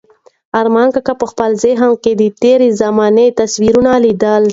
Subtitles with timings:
[0.59, 4.43] ارمان کاکا په خپل ذهن کې د تېرې زمانې تصویرونه لیدل.